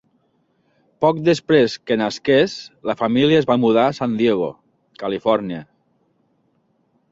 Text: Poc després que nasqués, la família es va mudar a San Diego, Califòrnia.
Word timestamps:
Poc 1.03 1.19
després 1.27 1.75
que 1.89 1.97
nasqués, 2.03 2.55
la 2.91 2.97
família 3.03 3.43
es 3.43 3.49
va 3.51 3.59
mudar 3.67 3.85
a 3.89 3.93
San 3.99 4.17
Diego, 4.25 4.51
Califòrnia. 5.05 5.63